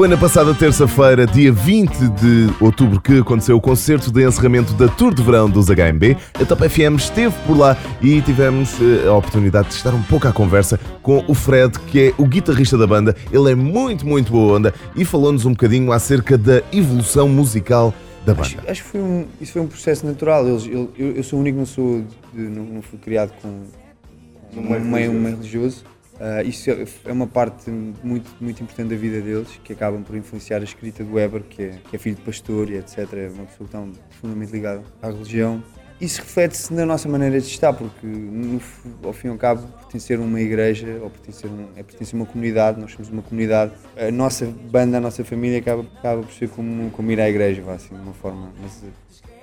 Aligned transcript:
Foi 0.00 0.08
na 0.08 0.16
passada 0.16 0.54
terça-feira, 0.54 1.26
dia 1.26 1.52
20 1.52 2.08
de 2.08 2.48
outubro, 2.58 2.98
que 2.98 3.18
aconteceu 3.18 3.58
o 3.58 3.60
concerto 3.60 4.10
de 4.10 4.26
encerramento 4.26 4.72
da 4.72 4.88
Tour 4.88 5.12
de 5.12 5.22
Verão 5.22 5.50
dos 5.50 5.66
HMB. 5.66 6.16
A 6.40 6.46
Top 6.46 6.66
FM 6.66 6.96
esteve 6.96 7.36
por 7.46 7.54
lá 7.54 7.76
e 8.00 8.22
tivemos 8.22 8.80
eh, 8.80 9.06
a 9.06 9.12
oportunidade 9.12 9.68
de 9.68 9.74
estar 9.74 9.92
um 9.92 10.02
pouco 10.04 10.26
à 10.26 10.32
conversa 10.32 10.80
com 11.02 11.22
o 11.28 11.34
Fred, 11.34 11.78
que 11.80 12.00
é 12.00 12.14
o 12.16 12.24
guitarrista 12.24 12.78
da 12.78 12.86
banda. 12.86 13.14
Ele 13.30 13.52
é 13.52 13.54
muito, 13.54 14.06
muito 14.06 14.32
boa 14.32 14.56
onda 14.56 14.72
e 14.96 15.04
falou-nos 15.04 15.44
um 15.44 15.50
bocadinho 15.50 15.92
acerca 15.92 16.38
da 16.38 16.62
evolução 16.72 17.28
musical 17.28 17.92
da 18.24 18.32
banda. 18.32 18.46
Acho, 18.46 18.70
acho 18.70 18.82
que 18.82 18.88
foi 18.88 19.02
um, 19.02 19.26
isso 19.38 19.52
foi 19.52 19.60
um 19.60 19.68
processo 19.68 20.06
natural. 20.06 20.48
Eles, 20.48 20.66
eu, 20.66 20.90
eu 20.96 21.22
sou 21.22 21.40
o 21.40 21.42
único, 21.42 21.58
não 21.58 21.66
sou, 21.66 22.02
de, 22.32 22.40
não, 22.40 22.64
não 22.64 22.80
fui 22.80 22.98
criado 22.98 23.32
com 23.42 23.48
um 24.56 24.62
meio, 24.62 24.80
meio, 24.80 25.12
meio 25.12 25.36
religioso. 25.36 25.84
Uh, 26.20 26.46
isso 26.46 26.70
é, 26.70 26.84
é 27.06 27.12
uma 27.12 27.26
parte 27.26 27.70
muito, 27.70 28.30
muito 28.38 28.62
importante 28.62 28.90
da 28.90 28.96
vida 28.96 29.22
deles, 29.22 29.48
que 29.64 29.72
acabam 29.72 30.02
por 30.02 30.14
influenciar 30.14 30.60
a 30.60 30.64
escrita 30.64 31.02
do 31.02 31.14
Weber, 31.14 31.42
que 31.44 31.62
é, 31.62 31.78
que 31.88 31.96
é 31.96 31.98
filho 31.98 32.16
de 32.16 32.20
pastor 32.20 32.68
e 32.70 32.76
etc. 32.76 32.98
É 32.98 33.30
uma 33.32 33.46
pessoa 33.46 33.66
está 33.66 33.82
profundamente 34.10 34.52
ligada 34.52 34.82
à 35.00 35.08
religião. 35.08 35.62
Isso 35.98 36.20
reflete-se 36.20 36.72
na 36.74 36.84
nossa 36.84 37.08
maneira 37.08 37.40
de 37.40 37.46
estar, 37.46 37.72
porque 37.72 38.06
no, 38.06 38.60
ao 39.02 39.12
fim 39.14 39.28
e 39.28 39.30
ao 39.30 39.36
cabo, 39.38 39.66
pertencer 39.66 40.18
a 40.18 40.22
uma 40.22 40.40
igreja 40.40 40.98
ou 41.02 41.08
pertencer, 41.08 41.50
um, 41.50 41.68
é 41.74 41.82
pertencer 41.82 42.14
a 42.14 42.22
uma 42.22 42.26
comunidade, 42.26 42.80
nós 42.80 42.92
somos 42.92 43.10
uma 43.10 43.22
comunidade. 43.22 43.72
A 43.96 44.10
nossa 44.10 44.46
banda, 44.46 44.98
a 44.98 45.00
nossa 45.00 45.24
família 45.24 45.58
acaba, 45.58 45.86
acaba 45.98 46.22
por 46.22 46.32
ser 46.32 46.50
como, 46.50 46.90
como 46.90 47.10
ir 47.10 47.20
à 47.20 47.28
igreja, 47.28 47.62
assim, 47.70 47.94
de 47.94 48.00
uma 48.00 48.14
forma. 48.14 48.50
Mas, 48.62 48.82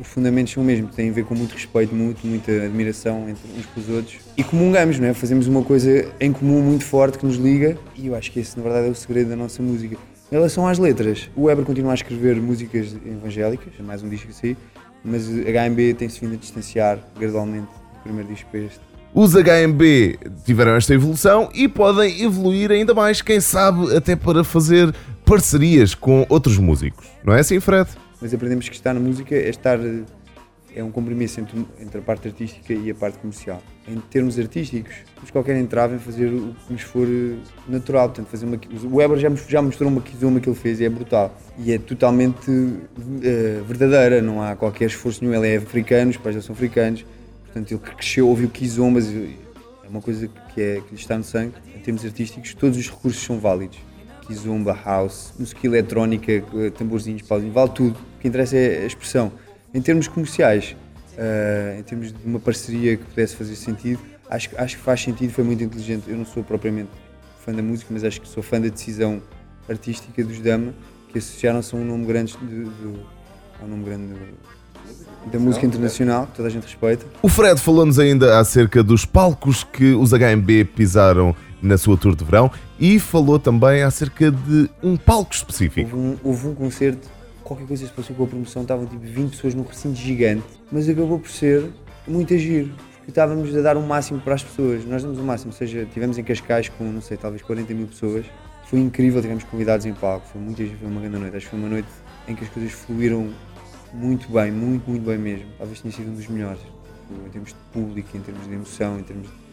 os 0.00 0.06
fundamentos 0.06 0.52
são 0.52 0.62
o 0.62 0.66
mesmo, 0.66 0.88
têm 0.88 1.10
a 1.10 1.12
ver 1.12 1.24
com 1.24 1.34
muito 1.34 1.52
respeito 1.52 1.94
mútuo, 1.94 2.28
muita 2.28 2.50
admiração 2.50 3.28
entre 3.28 3.42
uns 3.56 3.66
com 3.66 3.80
os 3.80 3.88
outros. 3.88 4.16
E 4.36 4.42
comungamos, 4.42 4.98
não 4.98 5.08
é? 5.08 5.14
Fazemos 5.14 5.46
uma 5.46 5.62
coisa 5.62 6.10
em 6.18 6.32
comum 6.32 6.62
muito 6.62 6.84
forte 6.84 7.18
que 7.18 7.26
nos 7.26 7.36
liga 7.36 7.76
e 7.94 8.06
eu 8.06 8.14
acho 8.14 8.32
que 8.32 8.40
esse, 8.40 8.56
na 8.56 8.62
verdade, 8.62 8.88
é 8.88 8.90
o 8.90 8.94
segredo 8.94 9.28
da 9.28 9.36
nossa 9.36 9.62
música. 9.62 9.96
Em 10.32 10.34
relação 10.34 10.66
às 10.66 10.78
letras, 10.78 11.28
o 11.36 11.44
Weber 11.44 11.64
continua 11.64 11.92
a 11.92 11.94
escrever 11.94 12.36
músicas 12.36 12.94
evangélicas, 13.04 13.72
é 13.78 13.82
mais 13.82 14.02
um 14.02 14.08
disco 14.08 14.30
assim, 14.30 14.56
mas 15.04 15.28
a 15.28 15.68
HMB 15.68 15.94
tem-se 15.98 16.20
vindo 16.20 16.34
a 16.34 16.36
distanciar 16.36 16.98
gradualmente 17.18 17.66
do 17.66 18.02
primeiro 18.02 18.28
disco 18.28 18.48
para 18.50 18.60
este. 18.60 18.80
Os 19.12 19.34
HMB 19.34 20.18
tiveram 20.44 20.76
esta 20.76 20.94
evolução 20.94 21.50
e 21.52 21.66
podem 21.66 22.22
evoluir 22.22 22.70
ainda 22.70 22.94
mais, 22.94 23.20
quem 23.20 23.40
sabe 23.40 23.94
até 23.94 24.14
para 24.14 24.44
fazer 24.44 24.94
parcerias 25.24 25.94
com 25.96 26.24
outros 26.28 26.56
músicos. 26.58 27.06
Não 27.24 27.34
é 27.34 27.40
assim, 27.40 27.58
Fred? 27.58 27.90
Mas 28.20 28.34
aprendemos 28.34 28.68
que 28.68 28.74
estar 28.74 28.94
na 28.94 29.00
música 29.00 29.34
é 29.34 29.48
estar 29.48 29.78
é 30.74 30.82
um 30.84 30.90
compromisso 30.90 31.40
entre, 31.40 31.66
entre 31.80 31.98
a 31.98 32.02
parte 32.02 32.28
artística 32.28 32.72
e 32.72 32.90
a 32.90 32.94
parte 32.94 33.18
comercial. 33.18 33.60
Em 33.88 33.98
termos 33.98 34.38
artísticos, 34.38 34.94
temos 35.14 35.30
qualquer 35.30 35.56
entrave 35.56 35.96
em 35.96 35.98
fazer 35.98 36.26
o 36.26 36.54
que 36.66 36.72
nos 36.72 36.82
for 36.82 37.06
eh, 37.08 37.36
natural. 37.68 38.08
Portanto, 38.08 38.28
fazer 38.28 38.46
uma, 38.46 38.58
o 38.84 38.96
Weber 38.96 39.18
já, 39.18 39.28
já 39.48 39.60
mostrou 39.60 39.90
uma 39.90 40.00
kizoma 40.00 40.38
que 40.38 40.48
ele 40.48 40.56
fez 40.56 40.80
e 40.80 40.84
é 40.84 40.88
brutal. 40.88 41.36
E 41.58 41.72
é 41.72 41.78
totalmente 41.78 42.50
uh, 42.50 43.64
verdadeira, 43.66 44.22
não 44.22 44.40
há 44.40 44.54
qualquer 44.54 44.86
esforço 44.86 45.24
nenhum. 45.24 45.34
Ele 45.42 45.54
é 45.54 45.56
africano, 45.56 46.10
os 46.10 46.16
pais 46.16 46.36
dele 46.36 46.46
são 46.46 46.54
africanos, 46.54 47.04
portanto, 47.46 47.72
ele 47.72 47.80
cresceu, 47.80 48.28
ouviu 48.28 48.48
kizomas, 48.48 49.08
é 49.12 49.88
uma 49.88 50.00
coisa 50.00 50.28
que, 50.54 50.60
é, 50.60 50.80
que 50.80 50.94
lhe 50.94 51.00
está 51.00 51.18
no 51.18 51.24
sangue. 51.24 51.54
Em 51.74 51.80
termos 51.80 52.04
artísticos, 52.04 52.54
todos 52.54 52.78
os 52.78 52.88
recursos 52.88 53.22
são 53.22 53.40
válidos. 53.40 53.78
Kizomba, 54.30 54.78
house, 54.84 55.32
música 55.36 55.66
eletrónica, 55.66 56.30
eh, 56.30 56.70
tamborzinhos, 56.70 57.22
pauzinhos, 57.22 57.52
vale 57.52 57.70
tudo 57.70 57.98
que 58.20 58.28
interessa 58.28 58.56
é 58.56 58.84
a 58.84 58.86
expressão. 58.86 59.32
Em 59.74 59.82
termos 59.82 60.06
comerciais, 60.06 60.76
uh, 61.16 61.78
em 61.78 61.82
termos 61.82 62.12
de 62.12 62.24
uma 62.24 62.38
parceria 62.38 62.96
que 62.96 63.04
pudesse 63.04 63.34
fazer 63.34 63.56
sentido, 63.56 63.98
acho, 64.28 64.50
acho 64.56 64.76
que 64.76 64.82
faz 64.82 65.02
sentido, 65.02 65.32
foi 65.32 65.42
muito 65.42 65.64
inteligente. 65.64 66.04
Eu 66.08 66.16
não 66.16 66.24
sou 66.24 66.44
propriamente 66.44 66.90
fã 67.44 67.52
da 67.52 67.62
música, 67.62 67.88
mas 67.90 68.04
acho 68.04 68.20
que 68.20 68.28
sou 68.28 68.42
fã 68.42 68.60
da 68.60 68.68
decisão 68.68 69.20
artística 69.68 70.22
dos 70.22 70.40
Dama, 70.40 70.74
que 71.08 71.18
associaram-se 71.18 71.74
a 71.74 71.78
um 71.78 71.84
nome 71.84 72.06
grande, 72.06 72.36
de, 72.36 72.64
de, 72.64 73.00
a 73.60 73.64
um 73.64 73.68
nome 73.68 73.84
grande 73.84 74.14
de, 74.14 75.30
da 75.30 75.38
música 75.38 75.66
internacional, 75.66 76.26
que 76.26 76.36
toda 76.36 76.48
a 76.48 76.50
gente 76.50 76.64
respeita. 76.64 77.04
O 77.22 77.28
Fred 77.28 77.60
falou-nos 77.60 77.98
ainda 77.98 78.38
acerca 78.38 78.82
dos 78.82 79.04
palcos 79.04 79.64
que 79.64 79.92
os 79.92 80.12
HMB 80.12 80.66
pisaram 80.76 81.34
na 81.62 81.76
sua 81.78 81.96
tour 81.96 82.14
de 82.14 82.24
verão 82.24 82.50
e 82.78 82.98
falou 82.98 83.38
também 83.38 83.82
acerca 83.82 84.30
de 84.30 84.70
um 84.82 84.96
palco 84.96 85.34
específico. 85.34 85.96
Houve 85.96 86.08
um, 86.08 86.16
houve 86.24 86.48
um 86.48 86.54
concerto 86.54 87.08
qualquer 87.50 87.66
coisa 87.66 87.84
se 87.84 87.92
passou 87.92 88.14
com 88.14 88.22
a 88.22 88.26
promoção, 88.28 88.62
estavam 88.62 88.86
tipo 88.86 89.04
20 89.04 89.30
pessoas 89.30 89.54
num 89.56 89.64
recinto 89.64 89.96
gigante, 89.96 90.44
mas 90.70 90.88
acabou 90.88 91.18
por 91.18 91.28
ser 91.28 91.68
muito 92.06 92.32
agir, 92.32 92.72
porque 92.98 93.10
estávamos 93.10 93.54
a 93.56 93.60
dar 93.60 93.76
o 93.76 93.80
um 93.80 93.86
máximo 93.86 94.20
para 94.20 94.34
as 94.34 94.44
pessoas, 94.44 94.84
nós 94.84 95.02
damos 95.02 95.18
o 95.18 95.22
um 95.22 95.24
máximo, 95.24 95.50
ou 95.50 95.56
seja, 95.56 95.84
tivemos 95.92 96.16
em 96.16 96.22
Cascais 96.22 96.68
com, 96.68 96.84
não 96.84 97.00
sei, 97.00 97.16
talvez 97.16 97.42
40 97.42 97.74
mil 97.74 97.88
pessoas, 97.88 98.24
foi 98.66 98.78
incrível, 98.78 99.20
tivemos 99.20 99.42
convidados 99.42 99.84
em 99.84 99.92
palco, 99.92 100.28
foi 100.28 100.40
muito 100.40 100.62
agir, 100.62 100.76
foi 100.76 100.88
uma 100.88 101.00
grande 101.00 101.18
noite, 101.18 101.36
acho 101.36 101.46
que 101.46 101.50
foi 101.50 101.58
uma 101.58 101.68
noite 101.68 101.88
em 102.28 102.36
que 102.36 102.44
as 102.44 102.50
coisas 102.50 102.70
fluíram 102.70 103.28
muito 103.92 104.30
bem, 104.30 104.52
muito, 104.52 104.88
muito 104.88 105.04
bem 105.04 105.18
mesmo, 105.18 105.46
talvez 105.58 105.80
tenha 105.80 105.92
sido 105.92 106.10
um 106.12 106.14
dos 106.14 106.28
melhores, 106.28 106.60
em 107.26 107.30
termos 107.30 107.50
de 107.50 107.56
público, 107.72 108.16
em 108.16 108.20
termos 108.20 108.46
de 108.46 108.54
emoção, 108.54 109.00
em 109.00 109.02
termos 109.02 109.26
de... 109.26 109.49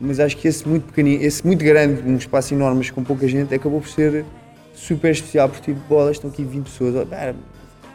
Mas 0.00 0.18
acho 0.18 0.36
que 0.36 0.48
esse 0.48 0.66
muito 0.66 0.86
pequenino, 0.86 1.22
esse 1.22 1.46
muito 1.46 1.62
grande, 1.64 2.02
um 2.08 2.16
espaço 2.16 2.54
enorme, 2.54 2.78
mas 2.78 2.90
com 2.90 3.04
pouca 3.04 3.28
gente, 3.28 3.54
acabou 3.54 3.80
por 3.80 3.88
ser 3.88 4.24
super 4.72 5.10
especial, 5.10 5.48
porque 5.48 5.72
tipo, 5.72 5.86
bolas, 5.88 6.16
estão 6.16 6.30
aqui 6.30 6.42
20 6.42 6.64
pessoas, 6.64 7.06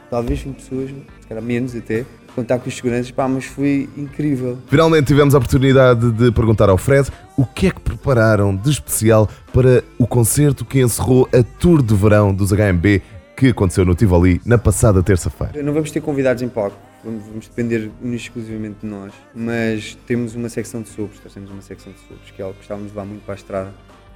talvez 0.09 0.39
20 0.39 0.55
pessoas, 0.55 0.89
se 0.89 1.27
calhar 1.27 1.43
menos 1.43 1.75
até, 1.75 2.05
contar 2.35 2.59
com 2.59 2.69
os 2.69 2.75
seguranças, 2.75 3.09
pá, 3.09 3.27
mas 3.27 3.45
foi 3.45 3.89
incrível. 3.97 4.57
Finalmente 4.67 5.07
tivemos 5.07 5.33
a 5.33 5.37
oportunidade 5.37 6.11
de 6.11 6.31
perguntar 6.31 6.69
ao 6.69 6.77
Fred 6.77 7.09
o 7.37 7.45
que 7.45 7.67
é 7.67 7.71
que 7.71 7.79
prepararam 7.79 8.55
de 8.55 8.69
especial 8.69 9.27
para 9.51 9.83
o 9.97 10.05
concerto 10.05 10.65
que 10.65 10.81
encerrou 10.81 11.27
a 11.33 11.41
tour 11.59 11.81
de 11.81 11.95
verão 11.95 12.33
dos 12.33 12.51
HMB 12.51 13.01
que 13.35 13.47
aconteceu 13.47 13.85
no 13.85 13.95
Tivoli 13.95 14.39
na 14.45 14.57
passada 14.57 15.01
terça-feira. 15.01 15.61
Não 15.61 15.73
vamos 15.73 15.91
ter 15.91 16.01
convidados 16.01 16.41
em 16.41 16.47
palco, 16.47 16.77
vamos 17.05 17.47
depender 17.47 17.91
exclusivamente 18.03 18.79
de 18.81 18.87
nós, 18.87 19.13
mas 19.33 19.95
temos 20.07 20.35
uma 20.35 20.49
secção 20.49 20.81
de 20.81 20.89
sopros, 20.89 21.19
temos 21.33 21.51
uma 21.51 21.61
secção 21.61 21.93
de 21.93 21.99
sopros, 21.99 22.31
que 22.31 22.41
é 22.41 22.45
algo 22.45 22.55
que 22.55 22.63
estávamos 22.63 22.91
levar 22.91 23.05
muito 23.05 23.23
para 23.23 23.33
a 23.33 23.37
estrada 23.37 23.73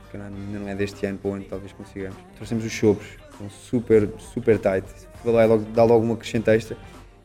que 0.09 0.17
ainda 0.17 0.59
não 0.59 0.67
é 0.67 0.75
deste 0.75 1.05
ano 1.05 1.17
para 1.19 1.31
o 1.31 1.33
ano, 1.35 1.45
talvez 1.47 1.71
consigamos. 1.71 2.17
Trouxemos 2.35 2.65
os 2.65 2.71
chopos, 2.71 3.05
são 3.37 3.49
super, 3.49 4.09
super 4.17 4.57
tight, 4.57 4.85
lá 5.23 5.45
logo, 5.45 5.65
dá 5.71 5.83
logo 5.83 6.03
uma 6.03 6.17
crescente 6.17 6.49
extra 6.49 6.75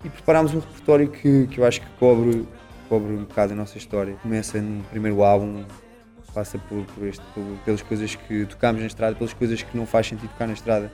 e 0.04 0.08
preparámos 0.10 0.54
um 0.54 0.58
repertório 0.58 1.08
que, 1.08 1.46
que 1.46 1.58
eu 1.58 1.64
acho 1.64 1.80
que 1.80 1.86
cobre, 1.98 2.46
cobre 2.88 3.12
um 3.14 3.24
bocado 3.24 3.54
a 3.54 3.56
nossa 3.56 3.78
história. 3.78 4.14
Começa 4.22 4.60
no 4.60 4.84
primeiro 4.84 5.22
álbum, 5.22 5.64
passa 6.34 6.58
por, 6.58 6.84
por 6.84 7.06
este, 7.06 7.24
por, 7.32 7.42
pelas 7.64 7.80
coisas 7.80 8.14
que 8.14 8.44
tocámos 8.46 8.80
na 8.82 8.86
estrada, 8.86 9.16
pelas 9.16 9.32
coisas 9.32 9.62
que 9.62 9.76
não 9.76 9.86
faz 9.86 10.08
sentido 10.08 10.28
tocar 10.30 10.46
na 10.46 10.52
estrada 10.52 10.92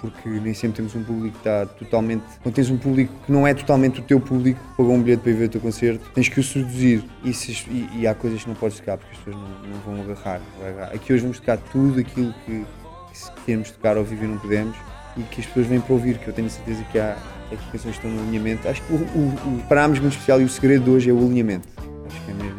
porque 0.00 0.28
nem 0.28 0.54
sempre 0.54 0.78
temos 0.78 0.94
um 0.94 1.04
público 1.04 1.32
que 1.32 1.38
está 1.38 1.66
totalmente. 1.66 2.24
Quando 2.42 2.54
tens 2.54 2.70
um 2.70 2.76
público 2.76 3.12
que 3.24 3.32
não 3.32 3.46
é 3.46 3.54
totalmente 3.54 4.00
o 4.00 4.02
teu 4.02 4.20
público, 4.20 4.60
que 4.60 4.76
pagou 4.76 4.94
um 4.94 5.02
bilhete 5.02 5.22
para 5.22 5.32
ir 5.32 5.34
ver 5.34 5.44
o 5.44 5.48
teu 5.48 5.60
concerto, 5.60 6.10
tens 6.14 6.28
que 6.28 6.40
o 6.40 6.42
seduzir. 6.42 7.04
E, 7.24 7.32
se, 7.32 7.52
e, 7.68 7.88
e, 8.00 8.06
há 8.06 8.14
coisas 8.14 8.42
que 8.42 8.48
não 8.48 8.56
podes 8.56 8.78
tocar 8.78 8.96
porque 8.96 9.12
as 9.12 9.18
pessoas 9.18 9.36
não, 9.36 9.70
não 9.70 9.80
vão 9.80 10.02
agarrar. 10.02 10.40
Aqui 10.94 11.12
hoje 11.12 11.22
vamos 11.22 11.38
tocar 11.38 11.58
tudo 11.58 12.00
aquilo 12.00 12.34
que, 12.44 12.64
que 13.12 13.44
queremos 13.44 13.70
tocar 13.70 13.96
ao 13.96 14.04
vivo 14.04 14.24
e 14.24 14.28
não 14.28 14.38
podemos 14.38 14.76
e 15.16 15.22
que 15.22 15.40
as 15.40 15.46
pessoas 15.46 15.66
vêm 15.66 15.80
para 15.80 15.92
ouvir, 15.92 16.18
que 16.18 16.28
eu 16.28 16.32
tenho 16.32 16.48
certeza 16.48 16.82
que 16.90 16.98
há 16.98 17.16
que 17.48 17.56
as 17.56 17.64
canções 17.72 17.96
estão 17.96 18.08
no 18.08 18.22
alinhamento. 18.22 18.68
Acho 18.68 18.80
que 18.82 18.92
o, 18.92 18.96
o, 18.96 19.58
o 19.58 19.62
parâmetro 19.68 20.02
muito 20.02 20.12
especial 20.12 20.40
e 20.40 20.44
o 20.44 20.48
segredo 20.48 20.84
de 20.84 20.90
hoje 20.90 21.10
é 21.10 21.12
o 21.12 21.18
alinhamento 21.18 21.79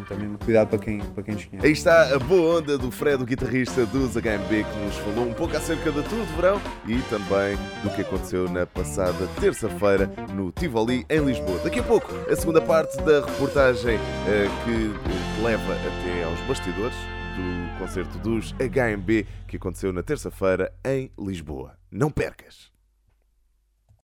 também 0.04 0.36
cuidado 0.36 0.68
para 0.68 0.78
quem, 0.78 1.00
para 1.00 1.22
quem 1.22 1.34
nos 1.34 1.44
conhece. 1.44 1.66
Aí 1.66 1.72
está 1.72 2.14
a 2.14 2.18
boa 2.18 2.58
onda 2.58 2.78
do 2.78 2.90
Fred, 2.90 3.22
o 3.22 3.26
guitarrista 3.26 3.86
dos 3.86 4.14
HMB, 4.14 4.64
que 4.64 4.78
nos 4.84 4.96
falou 4.96 5.28
um 5.28 5.34
pouco 5.34 5.56
acerca 5.56 5.90
de 5.90 6.00
verão 6.36 6.60
e 6.86 7.00
também 7.02 7.56
do 7.82 7.90
que 7.94 8.02
aconteceu 8.02 8.48
na 8.48 8.66
passada 8.66 9.26
terça-feira 9.40 10.10
no 10.34 10.50
Tivoli, 10.52 11.06
em 11.08 11.24
Lisboa. 11.24 11.58
Daqui 11.62 11.80
a 11.80 11.82
pouco, 11.82 12.12
a 12.30 12.36
segunda 12.36 12.60
parte 12.60 12.96
da 13.02 13.24
reportagem 13.24 13.96
eh, 13.96 14.48
que 14.64 15.42
leva 15.42 15.74
até 15.74 16.24
aos 16.24 16.40
bastidores 16.40 16.96
do 17.36 17.78
concerto 17.78 18.18
dos 18.18 18.52
HMB 18.52 19.26
que 19.46 19.56
aconteceu 19.56 19.92
na 19.92 20.02
terça-feira 20.02 20.72
em 20.84 21.10
Lisboa. 21.18 21.76
Não 21.90 22.10
percas! 22.10 22.71